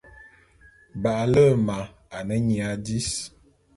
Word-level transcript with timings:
Ba’ale’e 1.01 1.51
ma 1.65 1.77
ane 2.17 2.35
nyia 2.45 2.69
dis. 2.85 3.09